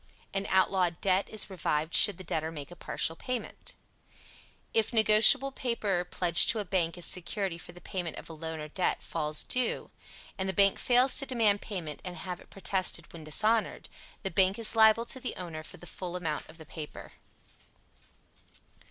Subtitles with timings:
[0.33, 3.75] An outlawed debt is revived should the debtor make a partial payment.
[4.73, 8.59] If negotiable paper, pledged to a bank as security for the payment of a loan
[8.59, 9.91] or debt, falls due,
[10.39, 13.89] and the bank fails to demand payment and have it protested when dishonored,
[14.23, 17.11] the bank is liable to the owner for the full amount of the paper.